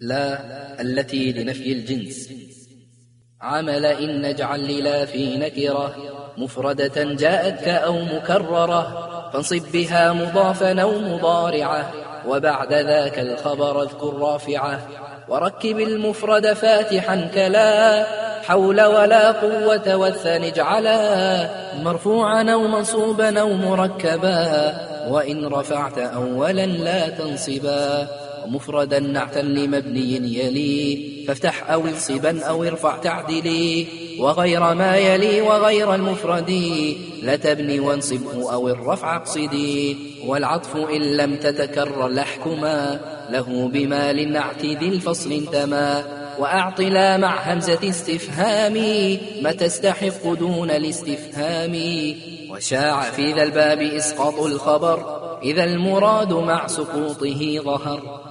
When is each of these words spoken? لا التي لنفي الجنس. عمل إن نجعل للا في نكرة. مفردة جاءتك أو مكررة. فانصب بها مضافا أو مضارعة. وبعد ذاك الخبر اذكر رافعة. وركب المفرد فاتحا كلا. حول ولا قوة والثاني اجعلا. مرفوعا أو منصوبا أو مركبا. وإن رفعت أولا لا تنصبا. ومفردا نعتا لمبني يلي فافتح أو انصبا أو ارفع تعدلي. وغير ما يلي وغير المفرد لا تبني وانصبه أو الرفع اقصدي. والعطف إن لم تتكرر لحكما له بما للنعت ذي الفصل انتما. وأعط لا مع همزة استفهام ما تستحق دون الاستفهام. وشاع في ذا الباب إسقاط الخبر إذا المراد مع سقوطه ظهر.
لا 0.00 0.38
التي 0.80 1.32
لنفي 1.32 1.72
الجنس. 1.72 2.30
عمل 3.40 3.86
إن 3.86 4.22
نجعل 4.22 4.60
للا 4.60 5.04
في 5.04 5.36
نكرة. 5.36 5.96
مفردة 6.36 7.04
جاءتك 7.04 7.68
أو 7.68 7.98
مكررة. 7.98 9.08
فانصب 9.32 9.62
بها 9.72 10.12
مضافا 10.12 10.82
أو 10.82 10.98
مضارعة. 10.98 11.92
وبعد 12.28 12.72
ذاك 12.72 13.18
الخبر 13.18 13.82
اذكر 13.82 14.18
رافعة. 14.18 14.80
وركب 15.28 15.80
المفرد 15.80 16.52
فاتحا 16.52 17.30
كلا. 17.34 18.06
حول 18.42 18.82
ولا 18.82 19.32
قوة 19.32 19.96
والثاني 19.96 20.48
اجعلا. 20.48 21.48
مرفوعا 21.82 22.50
أو 22.50 22.68
منصوبا 22.68 23.40
أو 23.40 23.52
مركبا. 23.52 24.74
وإن 25.08 25.46
رفعت 25.46 25.98
أولا 25.98 26.66
لا 26.66 27.08
تنصبا. 27.08 28.08
ومفردا 28.44 28.98
نعتا 28.98 29.38
لمبني 29.38 30.38
يلي 30.38 31.08
فافتح 31.28 31.70
أو 31.70 31.86
انصبا 31.86 32.42
أو 32.42 32.64
ارفع 32.64 32.98
تعدلي. 32.98 33.86
وغير 34.18 34.74
ما 34.74 34.96
يلي 34.96 35.40
وغير 35.40 35.94
المفرد 35.94 36.50
لا 37.22 37.36
تبني 37.36 37.80
وانصبه 37.80 38.52
أو 38.52 38.68
الرفع 38.68 39.16
اقصدي. 39.16 39.96
والعطف 40.26 40.76
إن 40.76 41.16
لم 41.16 41.36
تتكرر 41.36 42.08
لحكما 42.08 43.00
له 43.30 43.68
بما 43.68 44.12
للنعت 44.12 44.64
ذي 44.64 44.88
الفصل 44.88 45.32
انتما. 45.32 46.04
وأعط 46.38 46.80
لا 46.80 47.16
مع 47.16 47.52
همزة 47.52 47.88
استفهام 47.88 48.74
ما 49.42 49.52
تستحق 49.52 50.32
دون 50.32 50.70
الاستفهام. 50.70 51.74
وشاع 52.50 53.00
في 53.00 53.32
ذا 53.32 53.42
الباب 53.42 53.82
إسقاط 53.82 54.40
الخبر 54.40 55.18
إذا 55.42 55.64
المراد 55.64 56.32
مع 56.32 56.66
سقوطه 56.66 57.60
ظهر. 57.64 58.27